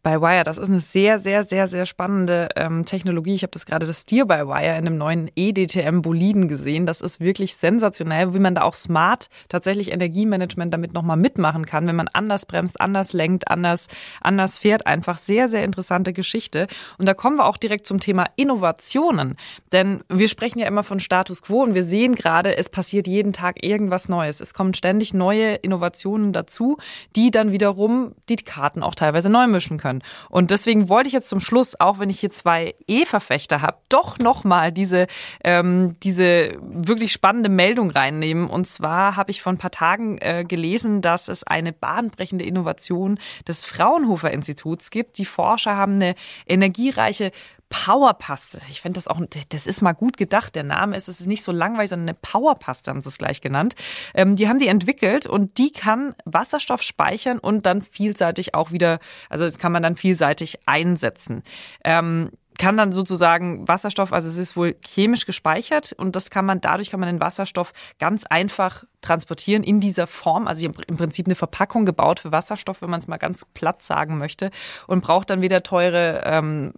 [0.04, 0.44] by Wire.
[0.44, 3.34] Das ist eine sehr, sehr, sehr, sehr spannende ähm, Technologie.
[3.34, 6.86] Ich habe das gerade das Steer by Wire in einem neuen EDTM Boliden gesehen.
[6.86, 11.88] Das ist wirklich sensationell, wie man da auch smart tatsächlich Energiemanagement damit nochmal mitmachen kann,
[11.88, 13.88] wenn man anders bremst, anders lenkt, anders,
[14.20, 14.86] anders fährt.
[14.86, 16.68] Einfach sehr, sehr interessante Geschichte.
[16.98, 19.38] Und da kommen wir auch direkt zum Thema Innovationen.
[19.72, 23.32] Denn wir sprechen ja immer von Status Quo und wir sehen gerade, es passiert jeden
[23.32, 24.42] Tag irgendwas Neues.
[24.42, 26.78] Es kommen ständig neue Innovationen dazu,
[27.16, 30.04] die dann wiederum die Karten auch teilweise neu mischen können können.
[30.30, 34.20] Und deswegen wollte ich jetzt zum Schluss, auch wenn ich hier zwei E-Verfechter habe, doch
[34.20, 35.08] nochmal diese,
[35.44, 38.48] ähm, diese wirklich spannende Meldung reinnehmen.
[38.48, 43.20] Und zwar habe ich vor ein paar Tagen äh, gelesen, dass es eine bahnbrechende Innovation
[43.48, 45.18] des Fraunhofer Instituts gibt.
[45.18, 46.16] Die Forscher haben eine
[46.48, 47.32] energiereiche
[47.74, 48.62] Powerpaste.
[48.70, 50.54] Ich finde das auch, das ist mal gut gedacht.
[50.54, 53.42] Der Name ist, es ist nicht so langweilig, sondern eine Powerpaste haben sie es gleich
[53.42, 53.74] genannt.
[54.14, 59.00] Ähm, die haben die entwickelt und die kann Wasserstoff speichern und dann vielseitig auch wieder,
[59.28, 61.42] also das kann man dann vielseitig einsetzen.
[61.84, 66.62] Ähm, kann dann sozusagen Wasserstoff, also es ist wohl chemisch gespeichert und das kann man,
[66.62, 71.36] dadurch kann man den Wasserstoff ganz einfach transportieren in dieser Form, also im Prinzip eine
[71.36, 74.52] Verpackung gebaut für Wasserstoff, wenn man es mal ganz platt sagen möchte
[74.88, 76.74] und braucht dann wieder teure ähm,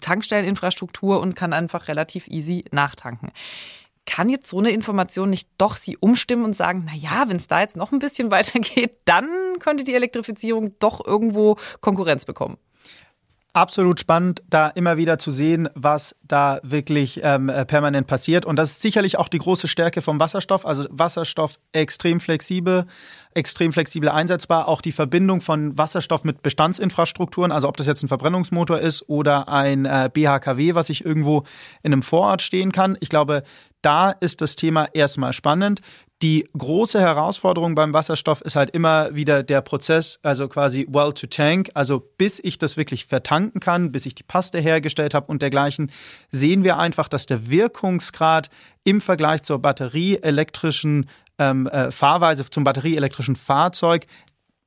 [0.00, 3.30] Tankstelleninfrastruktur und kann einfach relativ easy nachtanken
[4.06, 7.46] kann jetzt so eine Information nicht doch Sie umstimmen und sagen, na ja, wenn es
[7.46, 9.28] da jetzt noch ein bisschen weitergeht, dann
[9.60, 12.58] könnte die Elektrifizierung doch irgendwo Konkurrenz bekommen?
[13.52, 18.44] Absolut spannend, da immer wieder zu sehen, was da wirklich ähm, äh, permanent passiert.
[18.44, 20.64] Und das ist sicherlich auch die große Stärke vom Wasserstoff.
[20.64, 22.86] Also Wasserstoff extrem flexibel,
[23.34, 24.68] extrem flexibel einsetzbar.
[24.68, 29.48] Auch die Verbindung von Wasserstoff mit Bestandsinfrastrukturen, also ob das jetzt ein Verbrennungsmotor ist oder
[29.48, 31.44] ein äh, BHKW, was ich irgendwo
[31.82, 32.96] in einem Vorort stehen kann.
[33.00, 33.42] Ich glaube,
[33.82, 35.80] da ist das Thema erstmal spannend.
[36.22, 41.26] Die große Herausforderung beim Wasserstoff ist halt immer wieder der Prozess, also quasi well to
[41.26, 45.40] tank, also bis ich das wirklich vertanken kann, bis ich die Paste hergestellt habe und
[45.40, 45.90] dergleichen,
[46.30, 48.50] sehen wir einfach, dass der Wirkungsgrad
[48.84, 54.06] im Vergleich zur batterieelektrischen ähm, äh, Fahrweise, zum batterieelektrischen Fahrzeug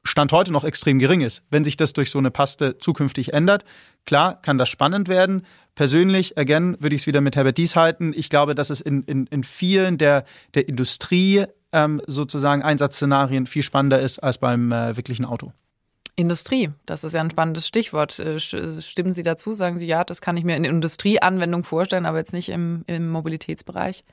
[0.05, 1.43] Stand heute noch extrem gering ist.
[1.49, 3.63] Wenn sich das durch so eine Paste zukünftig ändert,
[4.05, 5.45] klar, kann das spannend werden.
[5.75, 8.13] Persönlich, again, würde ich es wieder mit Herbert Dies halten.
[8.13, 13.63] Ich glaube, dass es in, in, in vielen der, der Industrie ähm, sozusagen Einsatzszenarien viel
[13.63, 15.53] spannender ist als beim äh, wirklichen Auto.
[16.15, 18.19] Industrie, das ist ja ein spannendes Stichwort.
[18.19, 19.53] Äh, stimmen Sie dazu?
[19.53, 23.09] Sagen Sie, ja, das kann ich mir in Industrieanwendung vorstellen, aber jetzt nicht im, im
[23.09, 24.03] Mobilitätsbereich?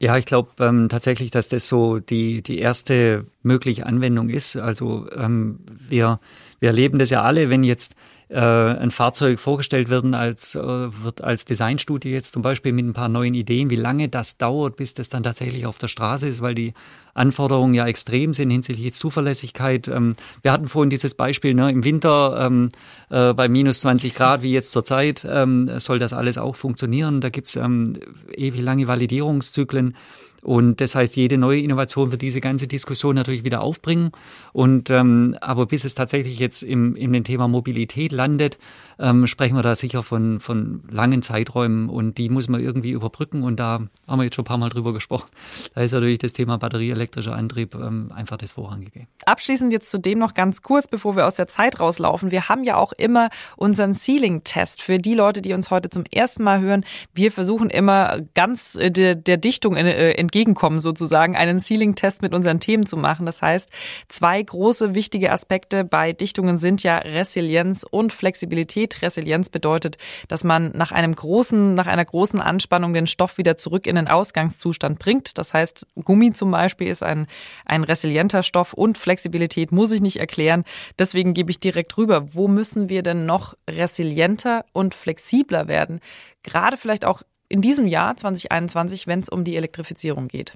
[0.00, 4.56] Ja, ich glaube ähm, tatsächlich, dass das so die, die erste mögliche Anwendung ist.
[4.56, 5.58] Also ähm,
[5.88, 6.20] wir,
[6.60, 7.96] wir erleben das ja alle, wenn jetzt
[8.28, 12.92] äh, ein Fahrzeug vorgestellt werden als, äh, wird als Designstudie jetzt zum Beispiel mit ein
[12.92, 16.42] paar neuen Ideen, wie lange das dauert, bis das dann tatsächlich auf der Straße ist,
[16.42, 16.74] weil die
[17.14, 19.88] Anforderungen ja extrem sind hinsichtlich Zuverlässigkeit.
[19.88, 22.68] Ähm, wir hatten vorhin dieses Beispiel, ne, im Winter ähm,
[23.10, 27.20] äh, bei minus 20 Grad, wie jetzt zurzeit, ähm, soll das alles auch funktionieren.
[27.20, 27.98] Da gibt's ähm,
[28.34, 29.96] ewig lange Validierungszyklen.
[30.42, 34.12] Und das heißt, jede neue Innovation wird diese ganze Diskussion natürlich wieder aufbringen.
[34.52, 38.58] Und ähm, aber bis es tatsächlich jetzt im, in dem Thema Mobilität landet,
[38.98, 43.42] ähm, sprechen wir da sicher von, von langen Zeiträumen und die muss man irgendwie überbrücken.
[43.42, 45.28] Und da haben wir jetzt schon ein paar Mal drüber gesprochen.
[45.74, 49.06] Da ist natürlich das Thema batterieelektrischer Antrieb ähm, einfach das Vorrangige.
[49.26, 52.30] Abschließend jetzt zu dem noch ganz kurz, bevor wir aus der Zeit rauslaufen.
[52.30, 56.42] Wir haben ja auch immer unseren Ceiling-Test für die Leute, die uns heute zum ersten
[56.42, 56.84] Mal hören.
[57.14, 62.60] Wir versuchen immer ganz äh, der, der Dichtung äh, entgegenkommen, sozusagen einen Ceiling-Test mit unseren
[62.60, 63.24] Themen zu machen.
[63.24, 63.70] Das heißt,
[64.08, 69.00] zwei große wichtige Aspekte bei Dichtungen sind ja Resilienz und Flexibilität.
[69.00, 69.96] Resilienz bedeutet,
[70.28, 74.08] dass man nach einem großen, nach einer großen Anspannung den Stoff wieder zurück in den
[74.08, 75.38] Ausgangszustand bringt.
[75.38, 77.26] Das heißt, Gummi zum Beispiel ist ein,
[77.64, 80.64] ein resilienter Stoff und Flexibilität muss ich nicht erklären.
[80.98, 82.34] Deswegen gebe ich direkt rüber.
[82.34, 86.00] Wo müssen wir denn noch resilienter und flexibler werden?
[86.42, 90.54] Gerade vielleicht auch in diesem Jahr 2021, wenn es um die Elektrifizierung geht?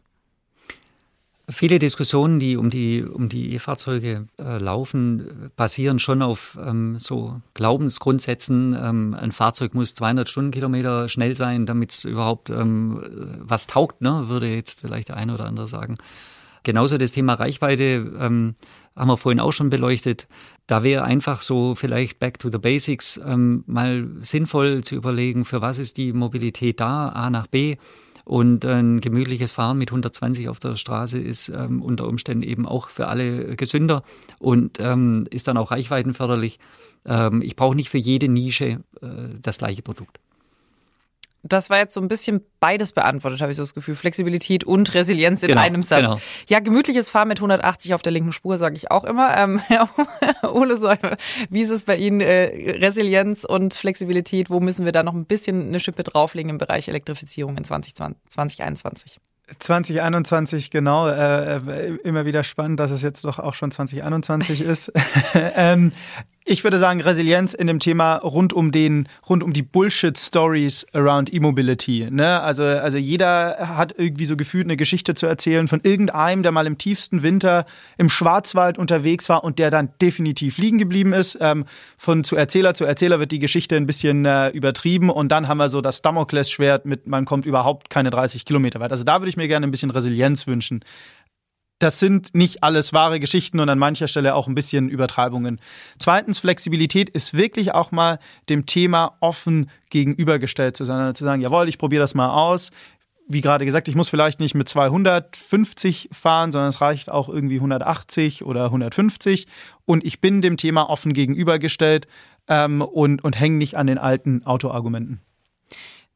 [1.49, 7.41] Viele Diskussionen, die um die, um die E-Fahrzeuge äh, laufen, basieren schon auf ähm, so
[7.55, 8.77] Glaubensgrundsätzen.
[8.81, 13.03] Ähm, ein Fahrzeug muss 200 Stundenkilometer schnell sein, damit es überhaupt ähm,
[13.41, 14.29] was taugt, ne?
[14.29, 15.97] würde jetzt vielleicht der eine oder andere sagen.
[16.63, 18.55] Genauso das Thema Reichweite ähm,
[18.97, 20.29] haben wir vorhin auch schon beleuchtet.
[20.67, 25.61] Da wäre einfach so vielleicht back to the basics ähm, mal sinnvoll zu überlegen, für
[25.61, 27.77] was ist die Mobilität da, A nach B.
[28.25, 32.89] Und ein gemütliches Fahren mit 120 auf der Straße ist ähm, unter Umständen eben auch
[32.89, 34.05] für alle gesünder
[34.39, 36.61] und ähm, ist dann auch reichweitenförderlich.
[37.05, 39.09] Ähm, ich brauche nicht für jede Nische äh,
[39.41, 40.21] das gleiche Produkt
[41.43, 43.97] das war jetzt so ein bisschen beides beantwortet, habe ich so das Gefühl.
[43.97, 46.03] Flexibilität und Resilienz in genau, einem Satz.
[46.03, 46.21] Genau.
[46.49, 49.37] Ja, gemütliches Fahren mit 180 auf der linken Spur, sage ich auch immer.
[49.37, 49.61] Ähm,
[50.43, 51.17] Ole Säume,
[51.51, 52.21] wie ist es bei Ihnen?
[52.21, 56.59] Äh, Resilienz und Flexibilität, wo müssen wir da noch ein bisschen eine Schippe drauflegen im
[56.59, 59.21] Bereich Elektrifizierung in 2020, 2021?
[59.59, 61.09] 2021, genau.
[61.09, 64.93] Äh, äh, immer wieder spannend, dass es jetzt doch auch schon 2021 ist.
[65.35, 65.93] ähm,
[66.45, 71.33] ich würde sagen, Resilienz in dem Thema rund um den, rund um die Bullshit-Stories around
[71.33, 72.09] E-Mobility.
[72.11, 72.41] Ne?
[72.41, 76.67] Also, also jeder hat irgendwie so gefühlt eine Geschichte zu erzählen von irgendeinem, der mal
[76.67, 77.65] im tiefsten Winter
[77.97, 81.39] im Schwarzwald unterwegs war und der dann definitiv liegen geblieben ist.
[81.41, 81.65] Ähm,
[81.97, 85.59] von zu Erzähler zu Erzähler wird die Geschichte ein bisschen äh, übertrieben und dann haben
[85.59, 88.91] wir so das Damoklesschwert mit, man kommt überhaupt keine 30 Kilometer weit.
[88.91, 90.85] Also da würde ich mir gerne ein bisschen Resilienz wünschen
[91.83, 95.61] das sind nicht alles wahre Geschichten und an mancher Stelle auch ein bisschen Übertreibungen.
[95.99, 98.19] Zweitens, Flexibilität ist wirklich auch mal
[98.49, 102.71] dem Thema offen gegenübergestellt zu sein, also zu sagen, jawohl, ich probiere das mal aus.
[103.29, 107.57] Wie gerade gesagt, ich muss vielleicht nicht mit 250 fahren, sondern es reicht auch irgendwie
[107.57, 109.47] 180 oder 150.
[109.85, 112.07] Und ich bin dem Thema offen gegenübergestellt
[112.49, 115.21] ähm, und, und hänge nicht an den alten Autoargumenten.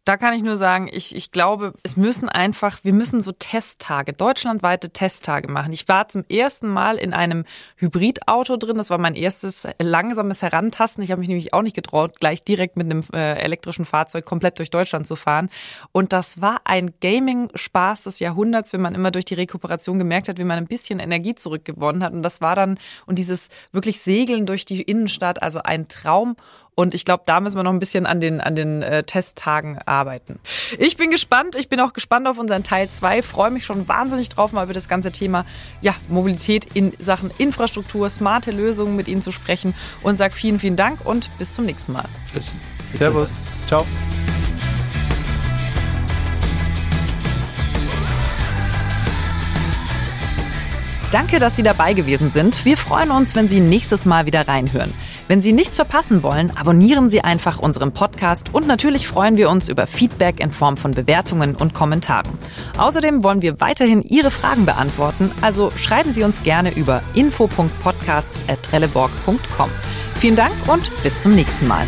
[0.06, 4.12] Da kann ich nur sagen, ich, ich glaube, es müssen einfach, wir müssen so Testtage,
[4.12, 5.72] deutschlandweite Testtage machen.
[5.72, 8.76] Ich war zum ersten Mal in einem Hybridauto drin.
[8.76, 11.02] Das war mein erstes langsames Herantasten.
[11.02, 14.60] Ich habe mich nämlich auch nicht getraut, gleich direkt mit einem äh, elektrischen Fahrzeug komplett
[14.60, 15.50] durch Deutschland zu fahren.
[15.90, 20.38] Und das war ein Gaming-Spaß des Jahrhunderts, wenn man immer durch die Rekuperation gemerkt hat,
[20.38, 22.12] wie man ein bisschen Energie zurückgewonnen hat.
[22.12, 26.36] Und das war dann, und dieses wirklich Segeln durch die Innenstadt, also ein Traum.
[26.78, 29.78] Und ich glaube, da müssen wir noch ein bisschen an den, an den äh, Testtagen
[29.86, 30.38] arbeiten.
[30.78, 31.56] Ich bin gespannt.
[31.56, 33.22] Ich bin auch gespannt auf unseren Teil 2.
[33.22, 35.46] Freue mich schon wahnsinnig drauf, mal über das ganze Thema
[35.80, 39.74] ja, Mobilität in Sachen Infrastruktur, smarte Lösungen mit Ihnen zu sprechen.
[40.02, 42.04] Und sage vielen, vielen Dank und bis zum nächsten Mal.
[42.30, 42.54] Tschüss.
[42.92, 43.32] Servus.
[43.66, 43.86] Ciao.
[51.10, 52.66] Danke, dass Sie dabei gewesen sind.
[52.66, 54.92] Wir freuen uns, wenn Sie nächstes Mal wieder reinhören.
[55.28, 59.68] Wenn Sie nichts verpassen wollen, abonnieren Sie einfach unseren Podcast und natürlich freuen wir uns
[59.68, 62.38] über Feedback in Form von Bewertungen und Kommentaren.
[62.78, 69.70] Außerdem wollen wir weiterhin Ihre Fragen beantworten, also schreiben Sie uns gerne über info.podcasts.trelleborg.com.
[70.20, 71.86] Vielen Dank und bis zum nächsten Mal.